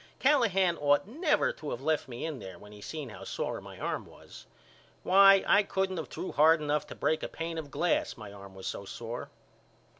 [0.17, 3.77] Callahan ought never to of left me in there when he seen how sore my
[3.77, 4.47] arm was.
[5.03, 8.55] Why, I couldn't of threw hard enough to break a pain of glass my arm
[8.55, 9.29] was so sore.